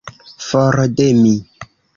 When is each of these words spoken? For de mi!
For 0.47 0.79
de 1.01 1.07
mi! 1.21 1.35